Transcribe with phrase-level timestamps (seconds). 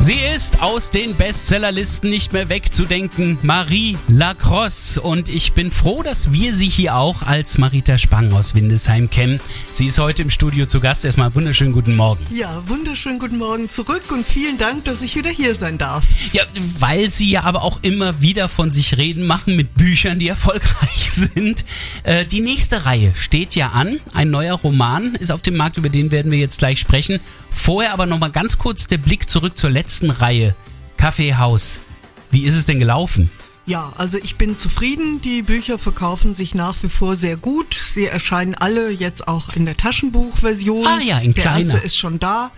[0.00, 5.00] Sie ist aus den Bestsellerlisten nicht mehr wegzudenken, Marie Lacrosse.
[5.00, 9.40] Und ich bin froh, dass wir sie hier auch als Marita Spang aus Windesheim kennen.
[9.72, 11.04] Sie ist heute im Studio zu Gast.
[11.04, 12.24] Erstmal wunderschönen guten Morgen.
[12.30, 16.04] Ja, wunderschönen guten Morgen zurück und vielen Dank, dass ich wieder hier sein darf.
[16.32, 16.44] Ja,
[16.78, 21.10] weil Sie ja aber auch immer wieder von sich reden machen mit Büchern, die erfolgreich
[21.10, 21.64] sind.
[22.04, 23.98] Äh, die nächste Reihe steht ja an.
[24.14, 27.20] Ein neuer Roman ist auf dem Markt, über den werden wir jetzt gleich sprechen.
[27.50, 30.54] Vorher aber nochmal ganz kurz der Blick zurück zur letzten Reihe.
[30.96, 31.80] Kaffeehaus.
[32.30, 33.30] Wie ist es denn gelaufen?
[33.66, 35.20] Ja, also ich bin zufrieden.
[35.20, 37.74] Die Bücher verkaufen sich nach wie vor sehr gut.
[37.74, 40.86] Sie erscheinen alle jetzt auch in der Taschenbuchversion.
[40.86, 41.58] Ah ja, in Der kleiner.
[41.58, 42.50] erste ist schon da.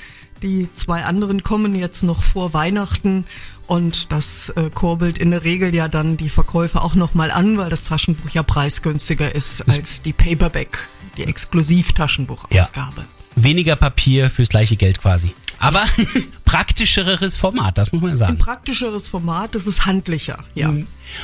[0.43, 3.27] Die zwei anderen kommen jetzt noch vor Weihnachten.
[3.67, 7.71] Und das äh, kurbelt in der Regel ja dann die Verkäufe auch nochmal an, weil
[7.71, 13.05] das Taschenbuch ja preisgünstiger ist als die Paperback, die Exklusiv-Taschenbuchausgabe.
[13.37, 15.35] Weniger Papier fürs gleiche Geld quasi.
[15.61, 15.85] Aber
[16.45, 18.39] praktischeres Format, das muss man Ein sagen.
[18.39, 20.75] praktischeres Format, das ist handlicher, ja.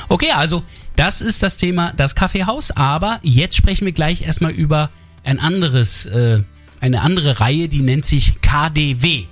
[0.07, 0.63] Okay, also
[0.95, 4.89] das ist das Thema das Kaffeehaus, aber jetzt sprechen wir gleich erstmal über
[5.23, 6.41] ein anderes, äh,
[6.79, 9.25] eine andere Reihe, die nennt sich KDW.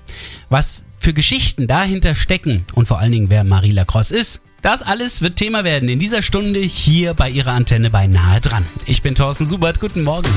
[0.50, 5.22] Was für Geschichten dahinter stecken und vor allen Dingen wer Marie Lacrosse ist, das alles
[5.22, 8.66] wird Thema werden in dieser Stunde hier bei ihrer Antenne bei Nahe dran.
[8.88, 10.28] Ich bin Thorsten Subert, guten Morgen.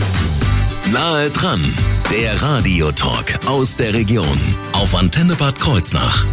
[0.92, 1.62] Nahe dran,
[2.10, 4.38] der Radiotalk aus der Region
[4.72, 6.24] auf Antenne Bad Kreuznach.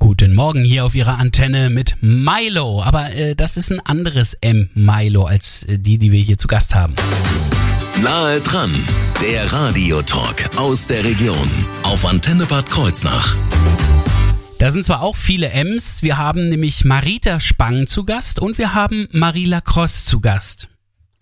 [0.00, 2.82] Guten Morgen hier auf Ihrer Antenne mit Milo.
[2.82, 6.48] Aber äh, das ist ein anderes M Milo als äh, die, die wir hier zu
[6.48, 6.94] Gast haben.
[8.02, 8.74] Nahe dran,
[9.22, 11.48] der Radiotalk aus der Region
[11.84, 13.36] auf Antenne Bad Kreuznach.
[14.60, 18.74] Da sind zwar auch viele M's, wir haben nämlich Marita Spang zu Gast und wir
[18.74, 20.68] haben Marie Lacrosse zu Gast.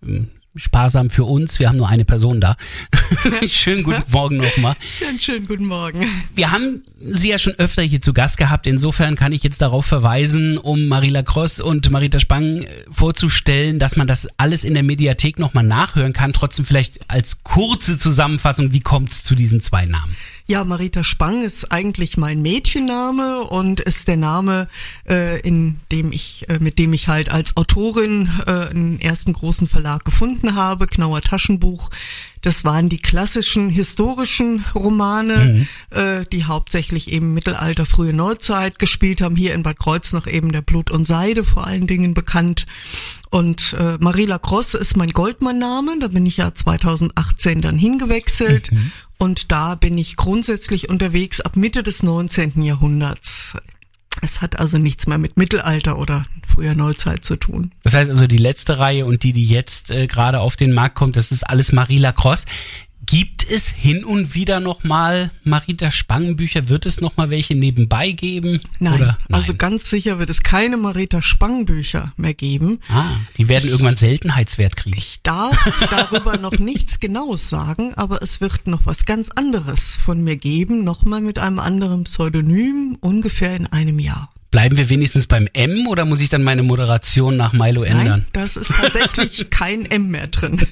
[0.03, 0.27] Hm,
[0.57, 2.57] Sparsam für uns, wir haben nur eine Person da.
[3.47, 4.75] Schönen guten Morgen nochmal.
[5.09, 6.05] Einen schönen guten Morgen.
[6.35, 8.67] Wir haben Sie ja schon öfter hier zu Gast gehabt.
[8.67, 13.95] Insofern kann ich jetzt darauf verweisen, um Marie Lacrosse und Marita Spang äh, vorzustellen, dass
[13.95, 16.33] man das alles in der Mediathek nochmal nachhören kann.
[16.33, 20.17] Trotzdem vielleicht als kurze Zusammenfassung, wie kommt es zu diesen zwei Namen?
[20.51, 24.69] Ja, Marita Spang ist eigentlich mein Mädchenname und ist der Name,
[25.07, 29.69] äh, in dem ich, äh, mit dem ich halt als Autorin äh, einen ersten großen
[29.69, 31.91] Verlag gefunden habe, Knauer Taschenbuch.
[32.41, 39.37] Das waren die klassischen historischen Romane, äh, die hauptsächlich eben Mittelalter, frühe Neuzeit gespielt haben.
[39.37, 42.65] Hier in Bad Kreuznach eben der Blut und Seide vor allen Dingen bekannt.
[43.31, 45.99] Und äh, Marie Lacrosse ist mein Goldmann-Name.
[46.01, 48.71] Da bin ich ja 2018 dann hingewechselt.
[49.19, 52.63] Und da bin ich grundsätzlich unterwegs ab Mitte des 19.
[52.63, 53.57] Jahrhunderts.
[54.23, 57.73] Es hat also nichts mehr mit Mittelalter oder früher Neuzeit zu tun.
[57.83, 60.97] Das heißt also, die letzte Reihe und die, die jetzt äh, gerade auf den Markt
[60.97, 62.47] kommt, das ist alles Marie Lacrosse.
[63.11, 66.69] Gibt es hin und wieder nochmal Marita Spang Bücher?
[66.69, 68.61] Wird es nochmal welche nebenbei geben?
[68.81, 69.19] Nein, Oder?
[69.33, 72.81] also ganz sicher wird es keine Marita Spang Bücher mehr geben.
[72.91, 74.99] Ah, die werden irgendwann Seltenheitswert kriegen.
[74.99, 75.57] Ich darf
[75.91, 80.85] darüber noch nichts Genaues sagen, aber es wird noch was ganz anderes von mir geben,
[80.85, 84.29] nochmal mit einem anderen Pseudonym, ungefähr in einem Jahr.
[84.51, 88.07] Bleiben wir wenigstens beim M oder muss ich dann meine Moderation nach Milo ändern?
[88.07, 90.67] Nein, das ist tatsächlich kein M mehr drin.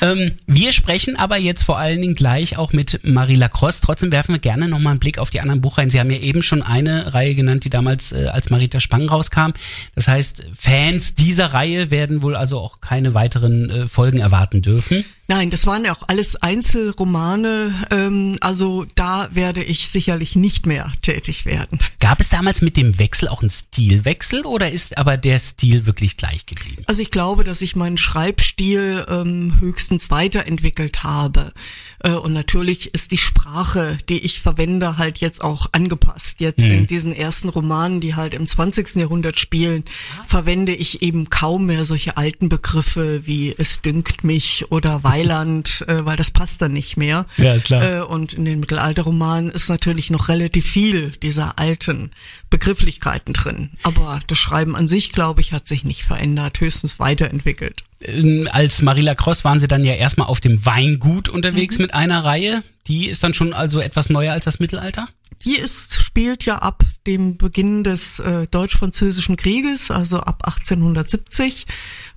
[0.00, 3.82] Ähm, wir sprechen aber jetzt vor allen Dingen gleich auch mit Marie Lacrosse.
[3.82, 5.90] Trotzdem werfen wir gerne nochmal einen Blick auf die anderen Buchreihen.
[5.90, 9.52] Sie haben ja eben schon eine Reihe genannt, die damals äh, als Marita Spang rauskam.
[9.94, 15.04] Das heißt, Fans dieser Reihe werden wohl also auch keine weiteren äh, Folgen erwarten dürfen.
[15.30, 20.90] Nein, das waren ja auch alles Einzelromane, ähm, also da werde ich sicherlich nicht mehr
[21.02, 21.78] tätig werden.
[22.00, 26.16] Gab es damals mit dem Wechsel auch einen Stilwechsel oder ist aber der Stil wirklich
[26.16, 26.82] gleich geblieben?
[26.86, 31.52] Also ich glaube, dass ich meinen Schreibstil ähm, höchstens weiterentwickelt habe.
[32.00, 36.40] Äh, und natürlich ist die Sprache, die ich verwende, halt jetzt auch angepasst.
[36.40, 36.72] Jetzt Mhm.
[36.72, 38.96] in diesen ersten Romanen, die halt im 20.
[39.00, 39.84] Jahrhundert spielen,
[40.26, 46.04] verwende ich eben kaum mehr solche alten Begriffe wie es dünkt mich oder Weiland, äh,
[46.04, 47.26] weil das passt dann nicht mehr.
[47.36, 47.82] Ja, ist klar.
[47.82, 52.10] Äh, und in den Mittelalterromanen ist natürlich noch relativ viel dieser alten
[52.50, 53.70] Begrifflichkeiten drin.
[53.82, 57.84] Aber das Schreiben an sich, glaube ich, hat sich nicht verändert, höchstens weiterentwickelt.
[58.02, 62.24] Ähm, Als Marie Lacrosse waren sie dann ja erstmal auf dem Weingut unterwegs mit einer
[62.24, 62.62] Reihe.
[62.86, 65.08] Die ist dann schon also etwas neuer als das Mittelalter?
[65.44, 71.66] Die ist, spielt ja ab dem Beginn des äh, Deutsch-Französischen Krieges, also ab 1870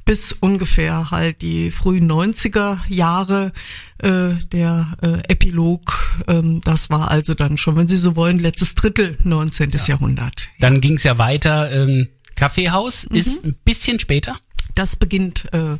[0.06, 3.52] bis ungefähr halt die frühen 90er Jahre
[4.00, 6.22] äh, der äh, Epilog.
[6.28, 9.72] Ähm, das war also dann schon, wenn Sie so wollen, letztes Drittel 19.
[9.72, 9.80] Ja.
[9.86, 10.50] Jahrhundert.
[10.60, 11.72] Dann ging es ja weiter.
[11.72, 13.16] Ähm, Kaffeehaus mhm.
[13.16, 14.40] ist ein bisschen später.
[14.76, 15.78] Das beginnt äh,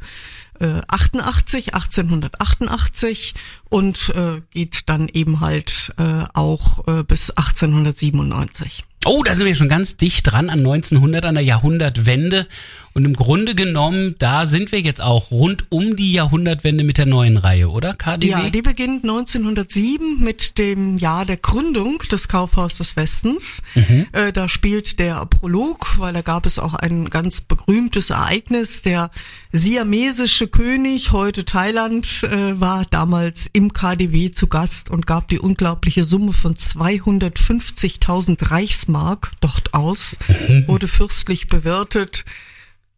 [0.88, 3.34] 88, 1888
[3.70, 8.84] und äh, geht dann eben halt äh, auch äh, bis 1897.
[9.06, 12.48] Oh, da sind wir schon ganz dicht dran an 1900, an der Jahrhundertwende.
[12.94, 17.06] Und im Grunde genommen, da sind wir jetzt auch rund um die Jahrhundertwende mit der
[17.06, 18.30] neuen Reihe, oder KDW?
[18.30, 23.62] Ja, die beginnt 1907 mit dem Jahr der Gründung des Kaufhaus des Westens.
[23.76, 24.08] Mhm.
[24.12, 28.82] Äh, da spielt der Prolog, weil da gab es auch ein ganz berühmtes Ereignis.
[28.82, 29.10] Der
[29.52, 36.04] siamesische König, heute Thailand, äh, war damals im KDW zu Gast und gab die unglaubliche
[36.04, 40.68] Summe von 250.000 Reichsmark dort aus, mhm.
[40.68, 42.26] wurde fürstlich bewirtet.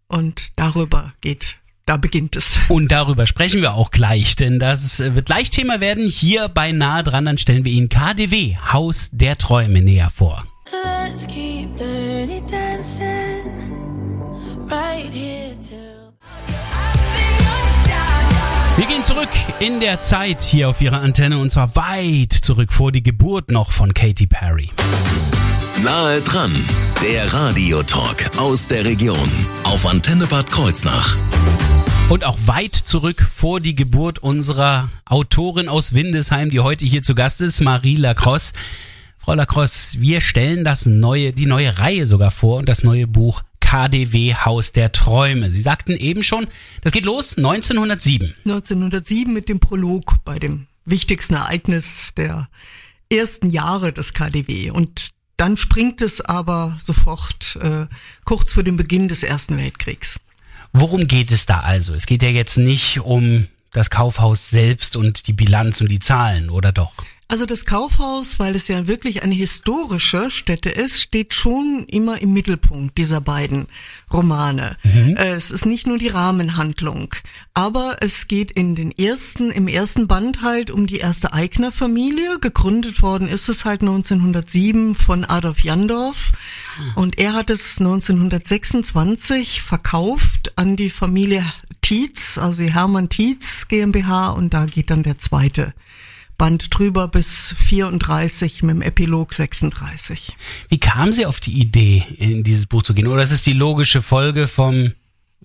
[0.08, 2.60] Und darüber geht da beginnt es.
[2.70, 6.08] Und darüber sprechen wir auch gleich, denn das wird gleich Thema werden.
[6.08, 10.46] Hier bei Nahe dran, dann stellen wir Ihnen KDW, Haus der Träume, näher vor.
[10.72, 13.52] Let's keep dirty dancing,
[14.70, 16.04] right here till
[18.76, 19.30] wir gehen zurück
[19.60, 23.70] in der Zeit hier auf Ihrer Antenne und zwar weit zurück vor die Geburt noch
[23.70, 24.72] von Katy Perry.
[25.84, 26.54] Nahe dran,
[27.02, 29.30] der Radiotalk aus der Region
[29.66, 31.18] auf Antenne Bad Kreuznach.
[32.08, 37.16] Und auch weit zurück vor die Geburt unserer Autorin aus Windesheim, die heute hier zu
[37.16, 38.54] Gast ist, Marie Lacrosse.
[39.18, 43.44] Frau Lacrosse, wir stellen das neue, die neue Reihe sogar vor und das neue Buch
[43.60, 45.52] KDW Haus der Träume.
[45.52, 46.48] Sie sagten eben schon,
[46.82, 48.34] das geht los 1907.
[48.46, 52.48] 1907 mit dem Prolog bei dem wichtigsten Ereignis der
[53.10, 54.72] ersten Jahre des KDW.
[54.72, 57.88] Und dann springt es aber sofort äh,
[58.26, 60.20] kurz vor dem Beginn des Ersten Weltkriegs.
[60.74, 61.94] Worum geht es da also?
[61.94, 66.50] Es geht ja jetzt nicht um das Kaufhaus selbst und die Bilanz und die Zahlen,
[66.50, 66.94] oder doch?
[67.28, 72.34] Also das Kaufhaus, weil es ja wirklich eine historische Stätte ist, steht schon immer im
[72.34, 73.68] Mittelpunkt dieser beiden
[74.12, 74.78] Romane.
[74.84, 75.16] Mhm.
[75.18, 77.16] Äh, es ist nicht nur die Rahmenhandlung,
[77.54, 82.40] aber es geht in den ersten, im ersten Band halt um die erste Eigner-Familie.
[82.40, 86.34] Gegründet worden ist es halt 1907 von Adolf Jandorf
[86.78, 86.92] mhm.
[86.96, 91.46] und er hat es 1926 verkauft an die Familie
[91.82, 95.74] Tietz, also die Hermann Tietz GmbH und da geht dann der zweite
[96.44, 100.36] Band drüber bis 34 mit dem Epilog 36.
[100.68, 103.08] Wie kam sie auf die Idee, in dieses Buch zu gehen?
[103.08, 104.92] Oder ist es die logische Folge vom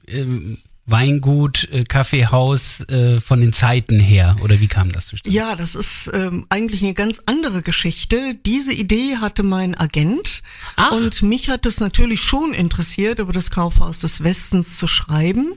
[0.09, 4.35] ähm, Weingut, äh, Kaffeehaus äh, von den Zeiten her?
[4.43, 5.37] Oder wie kam das zustande?
[5.37, 8.35] Ja, das ist ähm, eigentlich eine ganz andere Geschichte.
[8.45, 10.43] Diese Idee hatte mein Agent
[10.75, 10.91] Ach.
[10.91, 15.55] und mich hat es natürlich schon interessiert, über das Kaufhaus des Westens zu schreiben.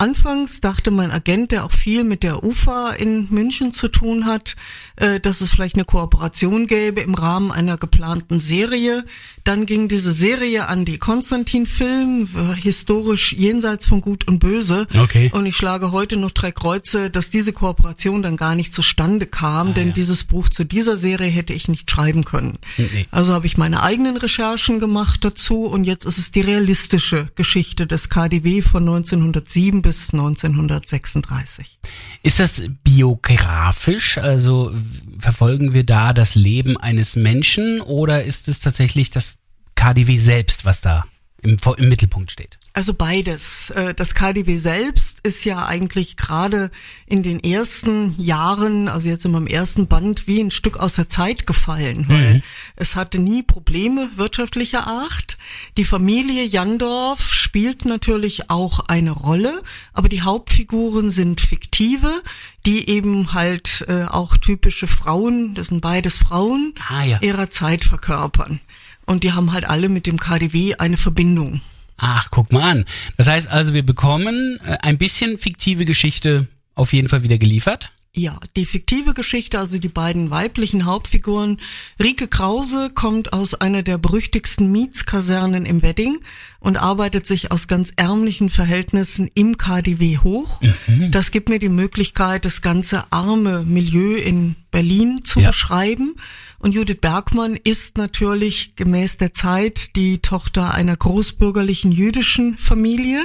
[0.00, 4.54] Anfangs dachte mein Agent, der auch viel mit der UFA in München zu tun hat,
[4.94, 9.04] äh, dass es vielleicht eine Kooperation gäbe im Rahmen einer geplanten Serie.
[9.42, 12.28] Dann ging diese Serie an die Konstantin-Film,
[12.62, 14.86] historisch jenseits von Gut und Böse.
[14.96, 15.30] Okay.
[15.32, 19.70] Und ich schlage heute noch drei Kreuze, dass diese Kooperation dann gar nicht zustande kam,
[19.70, 19.94] ah, denn ja.
[19.94, 22.58] dieses Buch zu dieser Serie hätte ich nicht schreiben können.
[22.76, 23.08] Nee.
[23.10, 27.88] Also habe ich meine eigenen Recherchen gemacht dazu und jetzt ist es die realistische Geschichte
[27.88, 31.78] des KDW von 1907 bis 1936.
[32.22, 34.18] Ist das biografisch?
[34.18, 34.70] Also
[35.18, 39.38] verfolgen wir da das Leben eines Menschen oder ist es tatsächlich das
[39.76, 41.06] KDW selbst, was da
[41.42, 42.58] im, im Mittelpunkt steht?
[42.72, 43.70] Also beides.
[43.70, 46.70] Äh, das KDW selbst ist ja eigentlich gerade
[47.06, 51.08] in den ersten Jahren, also jetzt in meinem ersten Band, wie ein Stück aus der
[51.08, 52.42] Zeit gefallen, weil mhm.
[52.76, 55.38] es hatte nie Probleme wirtschaftlicher Art.
[55.76, 62.22] Die Familie Jandorf spielt natürlich auch eine Rolle, aber die Hauptfiguren sind fiktive,
[62.66, 67.18] die eben halt äh, auch typische Frauen, das sind beides Frauen, ah, ja.
[67.22, 68.60] ihrer Zeit verkörpern.
[69.08, 71.62] Und die haben halt alle mit dem KDW eine Verbindung.
[71.96, 72.84] Ach, guck mal an.
[73.16, 77.90] Das heißt also, wir bekommen äh, ein bisschen fiktive Geschichte auf jeden Fall wieder geliefert.
[78.14, 81.58] Ja, die fiktive Geschichte, also die beiden weiblichen Hauptfiguren.
[82.02, 86.18] Rike Krause kommt aus einer der berüchtigsten Mietskasernen im Wedding
[86.60, 90.60] und arbeitet sich aus ganz ärmlichen Verhältnissen im KDW hoch.
[90.86, 91.10] Mhm.
[91.12, 95.48] Das gibt mir die Möglichkeit, das ganze arme Milieu in Berlin zu Ja.
[95.48, 96.16] beschreiben.
[96.58, 103.24] Und Judith Bergmann ist natürlich gemäß der Zeit die Tochter einer großbürgerlichen jüdischen Familie,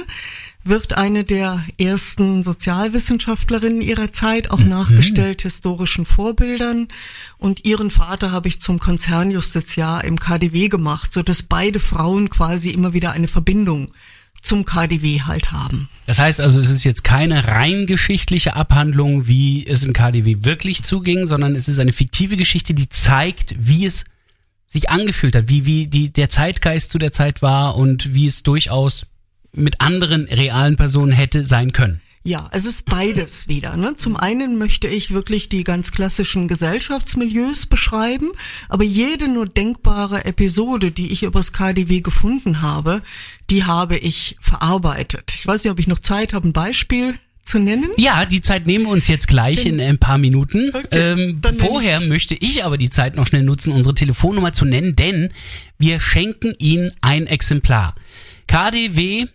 [0.66, 6.88] wird eine der ersten Sozialwissenschaftlerinnen ihrer Zeit, auch nachgestellt historischen Vorbildern.
[7.36, 12.70] Und ihren Vater habe ich zum Konzernjustiziar im KDW gemacht, so dass beide Frauen quasi
[12.70, 13.92] immer wieder eine Verbindung
[14.42, 15.88] zum KDW halt haben.
[16.06, 20.82] Das heißt also, es ist jetzt keine rein geschichtliche Abhandlung, wie es im KDW wirklich
[20.82, 24.04] zuging, sondern es ist eine fiktive Geschichte, die zeigt, wie es
[24.66, 28.42] sich angefühlt hat, wie, wie die, der Zeitgeist zu der Zeit war und wie es
[28.42, 29.06] durchaus
[29.52, 32.00] mit anderen realen Personen hätte sein können.
[32.26, 33.76] Ja, es ist beides wieder.
[33.76, 33.96] Ne?
[33.96, 38.32] Zum einen möchte ich wirklich die ganz klassischen Gesellschaftsmilieus beschreiben,
[38.70, 43.02] aber jede nur denkbare Episode, die ich übers KDW gefunden habe,
[43.50, 45.34] die habe ich verarbeitet.
[45.36, 47.90] Ich weiß nicht, ob ich noch Zeit habe, ein Beispiel zu nennen.
[47.98, 50.70] Ja, die Zeit nehmen wir uns jetzt gleich in ein paar Minuten.
[50.72, 54.96] Okay, ähm, vorher möchte ich aber die Zeit noch schnell nutzen, unsere Telefonnummer zu nennen,
[54.96, 55.30] denn
[55.76, 57.94] wir schenken Ihnen ein Exemplar.
[58.46, 59.26] KDW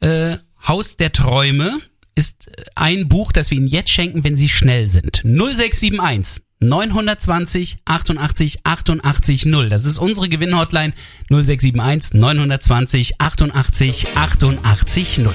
[0.00, 1.78] äh, Haus der Träume
[2.14, 5.22] ist ein Buch, das wir Ihnen jetzt schenken, wenn Sie schnell sind.
[5.24, 9.68] 0671 920 88 88 0.
[9.68, 10.92] Das ist unsere Gewinnhotline
[11.28, 15.34] 0671 920 88 88 0.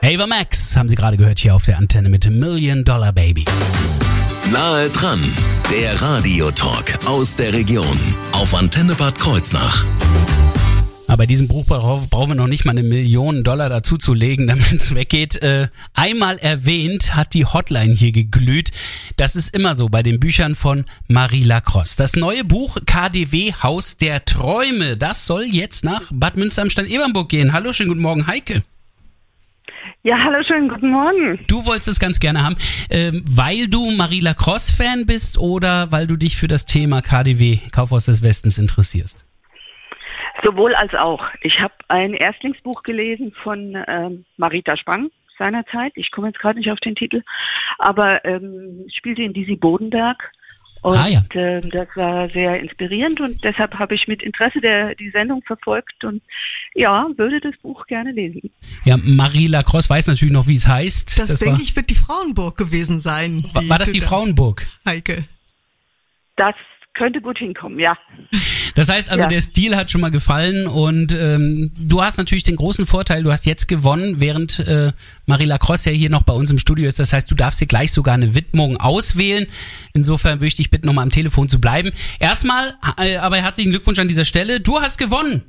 [0.00, 3.44] Ava Max haben Sie gerade gehört hier auf der Antenne mit Million Dollar Baby.
[4.50, 5.20] Nahe dran,
[5.70, 7.98] der Radiotalk aus der Region
[8.32, 9.84] auf Antenne Bad Kreuznach.
[11.08, 14.12] Aber bei diesem Buch brau- brauchen wir noch nicht mal eine Million Dollar dazu zu
[14.12, 15.40] legen, damit es weggeht.
[15.42, 18.70] Äh, einmal erwähnt hat die Hotline hier geglüht.
[19.16, 21.96] Das ist immer so bei den Büchern von Marie Lacrosse.
[21.96, 26.90] Das neue Buch KDW Haus der Träume, das soll jetzt nach Bad Münster am Stand
[26.90, 27.54] Ebernburg gehen.
[27.54, 28.60] Hallo, schönen guten Morgen, Heike.
[30.04, 31.40] Ja, hallo, schönen guten Morgen.
[31.48, 32.56] Du wolltest es ganz gerne haben,
[32.90, 38.04] ähm, weil du Marie Lacrosse-Fan bist oder weil du dich für das Thema KDW, Kaufhaus
[38.04, 39.24] des Westens, interessierst?
[40.44, 41.24] Sowohl als auch.
[41.42, 45.92] Ich habe ein Erstlingsbuch gelesen von ähm, Marita Spang seinerzeit.
[45.96, 47.22] Ich komme jetzt gerade nicht auf den Titel,
[47.78, 50.32] aber ähm, spielte in Disi Bodenberg.
[50.80, 51.22] Und Ah, ja.
[51.34, 56.04] ähm, das war sehr inspirierend und deshalb habe ich mit Interesse der, die Sendung verfolgt
[56.04, 56.22] und
[56.74, 58.52] ja, würde das Buch gerne lesen.
[58.84, 61.18] Ja, Marie Lacrosse weiß natürlich noch, wie es heißt.
[61.18, 63.44] Das, war, denke ich, wird die Frauenburg gewesen sein.
[63.54, 64.66] War, war das die Frauenburg?
[64.86, 65.24] Heike.
[66.36, 66.54] Das
[66.98, 67.96] könnte gut hinkommen, ja.
[68.74, 69.28] Das heißt also, Ja.
[69.28, 73.32] der Stil hat schon mal gefallen und ähm, du hast natürlich den großen Vorteil, du
[73.32, 74.92] hast jetzt gewonnen, während äh,
[75.26, 76.98] Marie Lacrosse ja hier noch bei uns im Studio ist.
[76.98, 79.46] Das heißt, du darfst dir gleich sogar eine Widmung auswählen.
[79.94, 81.92] Insofern würde ich dich bitten, nochmal am Telefon zu bleiben.
[82.18, 84.60] Erstmal, äh, aber herzlichen Glückwunsch an dieser Stelle.
[84.60, 85.42] Du hast gewonnen.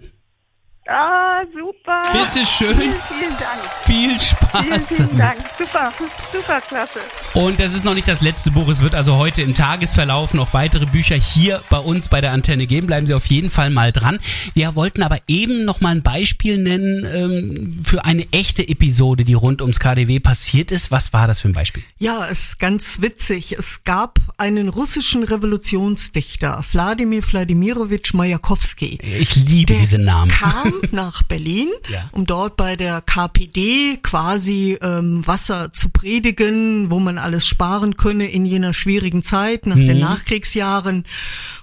[0.92, 2.02] Ah, super.
[2.14, 2.76] Bitte schön.
[2.76, 3.62] Vielen, vielen Dank.
[3.84, 4.88] Viel Vielen, Spaß.
[4.98, 5.38] vielen Dank.
[5.58, 5.94] Super,
[6.34, 7.00] super klasse.
[7.36, 8.68] Und das ist noch nicht das letzte Buch.
[8.70, 12.66] Es wird also heute im Tagesverlauf noch weitere Bücher hier bei uns bei der Antenne
[12.66, 12.88] geben.
[12.88, 14.20] Bleiben Sie auf jeden Fall mal dran.
[14.56, 19.36] Wir wollten aber eben noch mal ein Beispiel nennen ähm, für eine echte Episode, die
[19.36, 20.90] rund ums KDW passiert ist.
[20.90, 21.84] Was war das für ein Beispiel?
[22.00, 23.52] Ja, es ist ganz witzig.
[23.60, 28.98] Es gab einen russischen Revolutionsdichter, Wladimir Wladimirovich Majakowski.
[29.04, 30.32] Ich liebe Der diese Namen.
[30.32, 32.10] kam nach Berlin, Ja.
[32.12, 38.28] um dort bei der KPD quasi ähm, Wasser zu predigen, wo man alles sparen könne
[38.30, 41.06] in jener schwierigen Zeit nach den Nachkriegsjahren.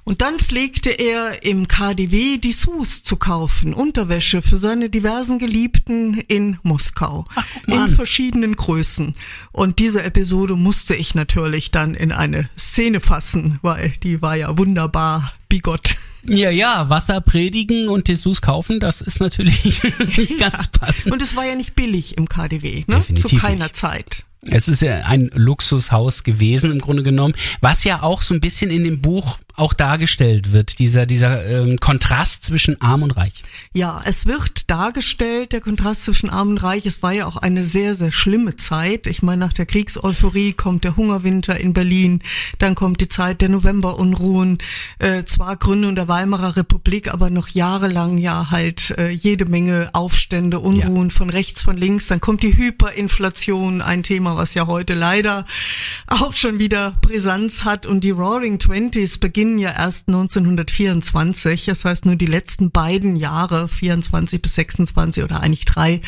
[0.04, 6.14] Und dann pflegte er im KDW die Sus zu kaufen, Unterwäsche für seine diversen Geliebten
[6.28, 7.24] in Moskau,
[7.66, 9.14] mal in verschiedenen Größen.
[9.52, 14.56] Und diese Episode musste ich natürlich dann in eine Szene fassen, weil die war ja
[14.56, 15.96] wunderbar bigott.
[16.28, 19.82] Ja, ja, Wasser predigen und Dessous kaufen, das ist natürlich
[20.16, 21.12] nicht ganz passend.
[21.12, 22.96] Und es war ja nicht billig im KDW, ne?
[22.96, 23.76] Definitiv Zu keiner nicht.
[23.76, 24.24] Zeit.
[24.48, 28.70] Es ist ja ein Luxushaus gewesen im Grunde genommen, was ja auch so ein bisschen
[28.70, 33.42] in dem Buch auch dargestellt wird, dieser, dieser ähm, Kontrast zwischen Arm und Reich.
[33.72, 36.84] Ja, es wird dargestellt, der Kontrast zwischen Arm und Reich.
[36.84, 39.06] Es war ja auch eine sehr, sehr schlimme Zeit.
[39.06, 42.22] Ich meine, nach der Kriegseuphorie kommt der Hungerwinter in Berlin,
[42.58, 44.58] dann kommt die Zeit der Novemberunruhen,
[44.98, 50.60] äh, zwar Gründung der Weimarer Republik, aber noch jahrelang ja halt äh, jede Menge Aufstände,
[50.60, 52.08] Unruhen von rechts, von links.
[52.08, 55.46] Dann kommt die Hyperinflation, ein Thema, was ja heute leider
[56.06, 57.86] auch schon wieder Brisanz hat.
[57.86, 61.66] Und die Roaring Twenties beginnen ja erst 1924.
[61.66, 66.00] Das heißt, nur die letzten beiden Jahre, 24 bis 26 oder eigentlich drei,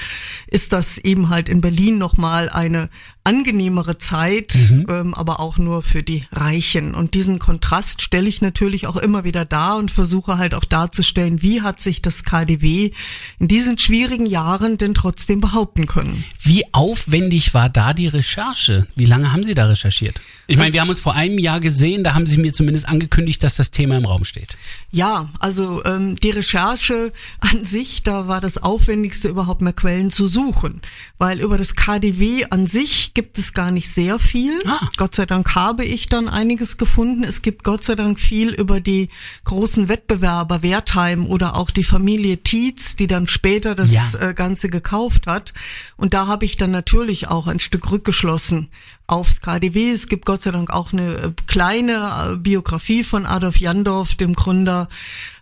[0.47, 2.91] ist das eben halt in Berlin nochmal eine
[3.29, 4.87] angenehmere Zeit, Mhm.
[4.89, 6.95] ähm, aber auch nur für die Reichen.
[6.95, 11.43] Und diesen Kontrast stelle ich natürlich auch immer wieder dar und versuche halt auch darzustellen,
[11.43, 12.91] wie hat sich das KDW
[13.39, 16.25] in diesen schwierigen Jahren denn trotzdem behaupten können.
[16.41, 18.87] Wie aufwendig war da die Recherche?
[18.97, 20.21] Wie lange haben Sie da recherchiert?
[20.47, 23.43] Ich meine, wir haben uns vor einem Jahr gesehen, da haben Sie mir zumindest angekündigt,
[23.45, 24.57] dass das Thema im Raum steht.
[24.91, 30.27] Ja, also ähm, die Recherche an sich, da war das Aufwendigste überhaupt mehr Quellen zu
[30.27, 30.81] suchen,
[31.19, 34.61] weil über das KDW an sich gibt es gar nicht sehr viel.
[34.65, 34.89] Ah.
[34.97, 37.25] Gott sei Dank habe ich dann einiges gefunden.
[37.25, 39.09] Es gibt Gott sei Dank viel über die
[39.43, 44.21] großen Wettbewerber Wertheim oder auch die Familie Tietz, die dann später das Ja.
[44.21, 45.53] äh, Ganze gekauft hat.
[45.97, 48.69] Und da habe ich dann natürlich auch ein Stück rückgeschlossen
[49.09, 49.91] aufs KDW.
[49.91, 54.35] Es gibt Gott sei Dank auch eine äh, kleine äh, Biografie von Adolf Jandorf, dem
[54.35, 54.89] Gründer.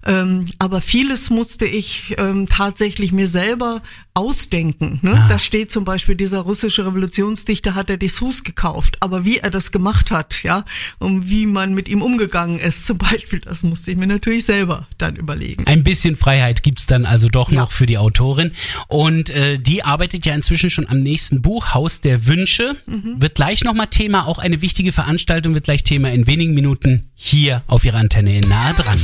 [0.06, 3.82] Ähm, aber vieles musste ich ähm, tatsächlich mir selber
[4.14, 5.00] ausdenken.
[5.02, 5.20] Ne?
[5.25, 5.28] Ah.
[5.28, 8.96] Da steht zum Beispiel, dieser russische Revolutionsdichter hat er Dessous gekauft.
[9.00, 10.64] Aber wie er das gemacht hat, ja,
[11.00, 14.87] und wie man mit ihm umgegangen ist zum Beispiel, das musste ich mir natürlich selber
[14.96, 15.66] dann überlegen.
[15.66, 17.62] Ein bisschen Freiheit gibt's dann also doch Ja.
[17.62, 18.52] noch für die Autorin.
[18.87, 22.76] Und äh, die arbeitet ja inzwischen schon am nächsten Buch, Haus der Wünsche.
[22.87, 27.63] Wird gleich nochmal Thema, auch eine wichtige Veranstaltung wird gleich Thema in wenigen Minuten hier
[27.67, 28.99] auf ihrer Antenne in nahe dran.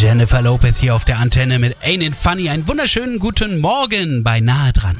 [0.00, 2.48] Jennifer Lopez hier auf der Antenne mit Ain't It Funny.
[2.48, 4.96] Einen wunderschönen guten Morgen bei Nahe dran.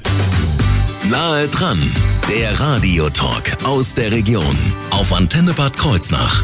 [1.09, 1.81] Nahe dran,
[2.29, 4.59] der Radiotalk aus der Region
[4.91, 6.43] auf Antenne Bad Kreuznach.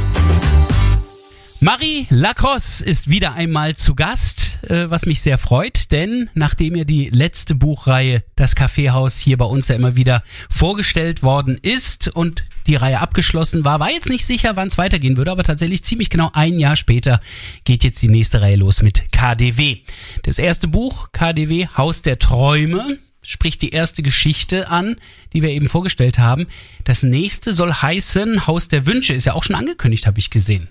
[1.61, 6.85] Marie Lacrosse ist wieder einmal zu Gast, äh, was mich sehr freut, denn nachdem ja
[6.85, 12.45] die letzte Buchreihe Das Kaffeehaus hier bei uns ja immer wieder vorgestellt worden ist und
[12.67, 16.11] die Reihe abgeschlossen war, war jetzt nicht sicher, wann es weitergehen würde, aber tatsächlich ziemlich
[16.11, 17.21] genau ein Jahr später
[17.65, 19.79] geht jetzt die nächste Reihe los mit KDW.
[20.25, 24.97] Das erste Buch, KDW Haus der Träume, spricht die erste Geschichte an,
[25.33, 26.47] die wir eben vorgestellt haben.
[26.85, 30.69] Das nächste soll heißen Haus der Wünsche, ist ja auch schon angekündigt, habe ich gesehen.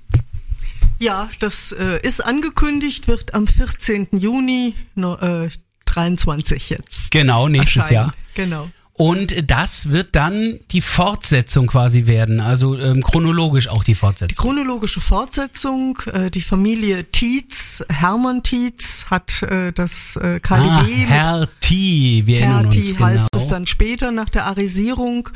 [0.99, 4.07] Ja, das äh, ist angekündigt, wird am 14.
[4.11, 5.49] Juni no, äh,
[5.85, 7.11] 23 jetzt.
[7.11, 7.93] Genau, nächstes erscheinen.
[7.93, 8.13] Jahr.
[8.33, 8.69] Genau.
[8.97, 14.45] Und das wird dann die Fortsetzung quasi werden, also ähm, chronologisch auch die Die Fortsetzung.
[14.45, 21.49] chronologische Fortsetzung, äh, die Familie Tietz, Hermann Tietz, hat äh, das äh, KDW Ah, Herr
[21.59, 23.05] T, wir erinnern Hertie uns genau.
[23.07, 25.27] heißt es dann später nach der Arisierung.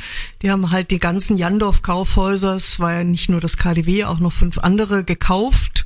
[0.41, 4.31] Die haben halt die ganzen Jandorf-Kaufhäuser, es war ja nicht nur das KDW, auch noch
[4.31, 5.85] fünf andere gekauft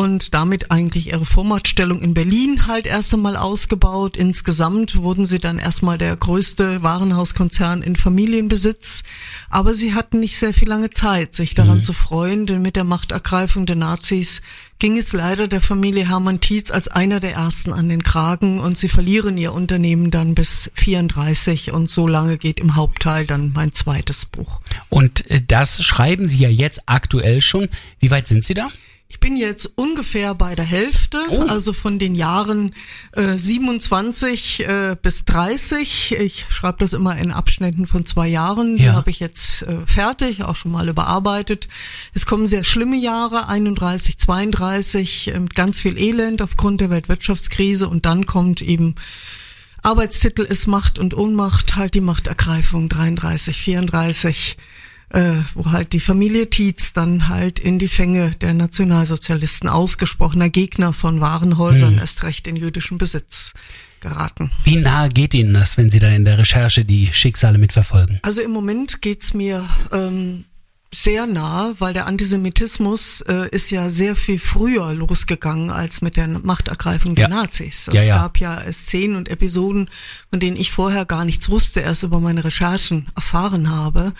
[0.00, 4.16] und damit eigentlich ihre Vormachtstellung in Berlin halt erst einmal ausgebaut.
[4.16, 9.02] Insgesamt wurden sie dann erstmal der größte Warenhauskonzern in Familienbesitz.
[9.50, 11.82] Aber sie hatten nicht sehr viel lange Zeit, sich daran Mhm.
[11.82, 14.40] zu freuen, denn mit der Machtergreifung der Nazis
[14.78, 18.78] ging es leider der Familie Hermann Tietz als einer der ersten an den Kragen und
[18.78, 23.74] sie verlieren ihr Unternehmen dann bis 34 und so lange geht im Hauptteil dann mein
[23.74, 24.62] zweites Buch.
[24.88, 27.68] Und äh, das schreiben Sie ja jetzt aktuell schon.
[27.98, 28.68] Wie weit sind Sie da?
[29.12, 31.42] Ich bin jetzt ungefähr bei der Hälfte, Oh.
[31.42, 32.74] also von den Jahren
[33.12, 36.12] äh, 27 äh, bis 30.
[36.12, 38.76] Ich schreibe das immer in Abschnitten von zwei Jahren.
[38.76, 38.92] Die Ja.
[38.92, 41.66] habe ich jetzt äh, fertig, auch schon mal überarbeitet.
[42.14, 48.06] Es kommen sehr schlimme Jahre, 31, 32, äh, ganz viel Elend aufgrund der Weltwirtschaftskrise und
[48.06, 48.94] dann kommt eben
[49.82, 54.56] Arbeitstitel ist Macht und Ohnmacht, halt die Machtergreifung 33, 34
[55.10, 60.92] äh, wo halt die Familie Tietz dann halt in die Fänge der Nationalsozialisten ausgesprochener Gegner
[60.92, 63.52] von Warenhäusern erst recht in jüdischen Besitz
[64.00, 64.50] geraten.
[64.64, 68.20] Wie nahe geht Ihnen das, wenn Sie da in der Recherche die Schicksale mitverfolgen?
[68.22, 70.44] Also im Moment geht's mir ähm,
[70.92, 76.26] sehr nah, weil der Antisemitismus äh, ist ja sehr viel früher losgegangen als mit der
[76.26, 77.36] Machtergreifung der Ja.
[77.36, 77.88] Nazis.
[77.92, 78.16] Ja, es ja.
[78.16, 79.88] gab ja Szenen und Episoden,
[80.30, 84.12] von denen ich vorher gar nichts wusste, erst über meine Recherchen erfahren habe.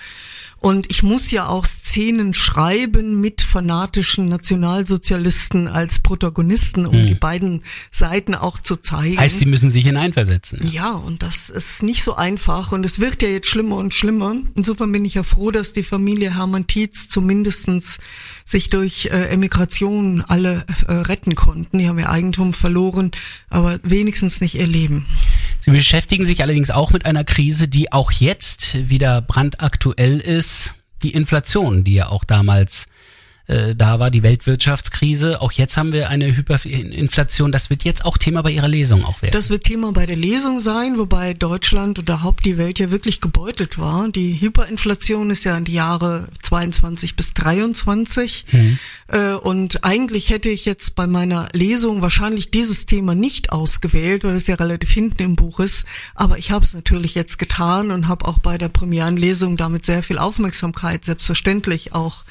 [0.60, 7.62] Und ich muss ja auch Szenen schreiben mit fanatischen Nationalsozialisten als Protagonisten, um die beiden
[7.90, 9.18] Seiten auch zu zeigen.
[9.18, 10.70] Heißt, Sie müssen sich hineinversetzen.
[10.70, 14.36] Ja, und das ist nicht so einfach und es wird ja jetzt schlimmer und schlimmer.
[14.54, 17.98] Insofern bin ich ja froh, dass die Familie Hermann Tietz zumindestens
[18.44, 21.78] sich durch äh, Emigration alle äh, retten konnten.
[21.78, 23.12] Die haben ihr Eigentum verloren,
[23.48, 25.06] aber wenigstens nicht ihr Leben.
[25.60, 30.74] Sie beschäftigen sich allerdings auch mit einer Krise, die auch jetzt wieder brandaktuell ist.
[31.02, 32.86] Die Inflation, die ja auch damals
[33.50, 35.40] Äh, da war die Weltwirtschaftskrise.
[35.40, 37.50] Auch jetzt haben wir eine Hyperinflation.
[37.50, 39.32] Das wird jetzt auch Thema bei Ihrer Lesung auch werden.
[39.32, 43.22] Das wird Thema bei der Lesung sein, wobei Deutschland oder überhaupt die Welt ja wirklich
[43.22, 44.08] gebeutelt war.
[44.10, 48.44] Die Hyperinflation ist ja in die Jahre 22 bis 23.
[48.52, 48.78] Mhm.
[49.08, 54.36] Äh, und eigentlich hätte ich jetzt bei meiner Lesung wahrscheinlich dieses Thema nicht ausgewählt, weil
[54.36, 55.86] es ja relativ hinten im Buch ist.
[56.14, 60.02] Aber ich habe es natürlich jetzt getan und habe auch bei der Premierenlesung damit sehr
[60.02, 62.24] viel Aufmerksamkeit selbstverständlich auch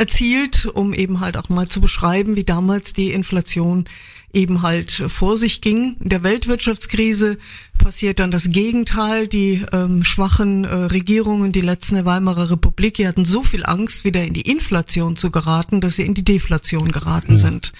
[0.00, 3.84] erzielt, um eben halt auch mal zu beschreiben, wie damals die Inflation
[4.32, 5.94] eben halt vor sich ging.
[6.00, 7.36] In der Weltwirtschaftskrise
[7.76, 9.28] passiert dann das Gegenteil.
[9.28, 14.04] Die ähm, schwachen äh, Regierungen, die letzten der Weimarer Republik, die hatten so viel Angst,
[14.04, 17.38] wieder in die Inflation zu geraten, dass sie in die Deflation geraten ja.
[17.38, 17.72] sind.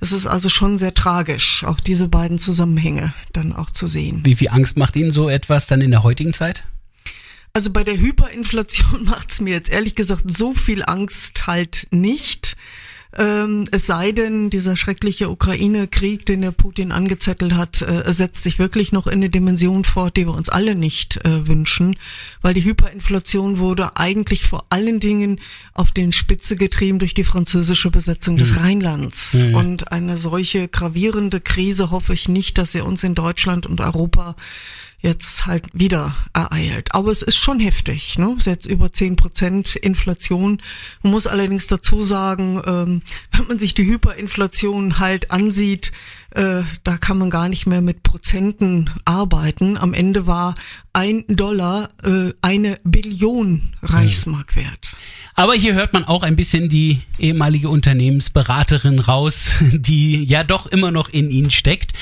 [0.00, 4.20] Es ist also schon sehr tragisch, auch diese beiden Zusammenhänge dann auch zu sehen.
[4.24, 6.64] Wie viel Angst macht Ihnen so etwas dann in der heutigen Zeit?
[7.52, 12.56] Also bei der Hyperinflation macht's mir jetzt ehrlich gesagt so viel Angst halt nicht.
[13.16, 18.60] Ähm, es sei denn, dieser schreckliche Ukraine-Krieg, den der Putin angezettelt hat, äh, setzt sich
[18.60, 21.96] wirklich noch in eine Dimension fort, die wir uns alle nicht äh, wünschen,
[22.40, 25.40] weil die Hyperinflation wurde eigentlich vor allen Dingen
[25.74, 28.58] auf den Spitze getrieben durch die französische Besetzung des mhm.
[28.58, 29.34] Rheinlands.
[29.34, 29.54] Mhm.
[29.56, 34.36] Und eine solche gravierende Krise hoffe ich nicht, dass sie uns in Deutschland und Europa
[35.02, 36.94] jetzt halt wieder ereilt.
[36.94, 38.32] Aber es ist schon heftig, ne?
[38.32, 40.60] Es ist jetzt über zehn Prozent Inflation.
[41.02, 45.92] Man muss allerdings dazu sagen, ähm, wenn man sich die Hyperinflation halt ansieht,
[46.32, 49.76] äh, da kann man gar nicht mehr mit Prozenten arbeiten.
[49.76, 50.54] Am Ende war
[50.92, 54.94] ein Dollar äh, eine Billion Reichsmark wert.
[55.34, 60.90] Aber hier hört man auch ein bisschen die ehemalige Unternehmensberaterin raus, die ja doch immer
[60.90, 61.94] noch in ihnen steckt.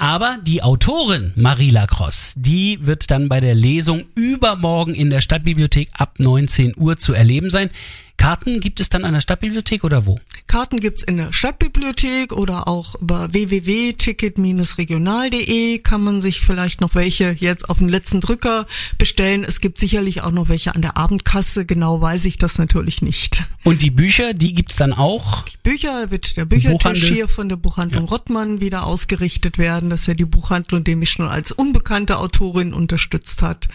[0.00, 5.90] Aber die Autorin Marie Lacrosse, die wird dann bei der Lesung übermorgen in der Stadtbibliothek
[5.92, 7.68] ab 19 Uhr zu erleben sein.
[8.16, 10.18] Karten gibt es dann an der Stadtbibliothek oder wo?
[10.50, 17.36] Karten gibt's in der Stadtbibliothek oder auch über www.ticket-regional.de kann man sich vielleicht noch welche
[17.38, 18.66] jetzt auf den letzten Drücker
[18.98, 19.44] bestellen.
[19.44, 21.66] Es gibt sicherlich auch noch welche an der Abendkasse.
[21.66, 23.44] Genau weiß ich das natürlich nicht.
[23.62, 25.44] Und die Bücher, die gibt's dann auch?
[25.44, 28.10] Die Bücher wird der Büchertisch hier von der Buchhandlung ja.
[28.10, 29.88] Rottmann wieder ausgerichtet werden.
[29.88, 33.68] Das ist ja die Buchhandlung, die mich schon als unbekannte Autorin unterstützt hat.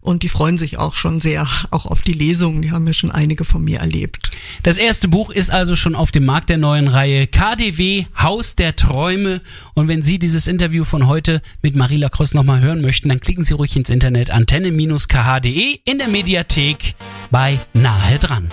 [0.00, 2.62] Und die freuen sich auch schon sehr auch auf die Lesungen.
[2.62, 4.30] Die haben ja schon einige von mir erlebt.
[4.62, 8.76] Das erste Buch ist also schon auf dem Markt der neuen Reihe KDW Haus der
[8.76, 9.42] Träume.
[9.74, 13.44] Und wenn Sie dieses Interview von heute mit Marie Lacrosse nochmal hören möchten, dann klicken
[13.44, 16.94] Sie ruhig ins Internet antenne-kh.de in der Mediathek
[17.30, 18.48] bei Nahe dran.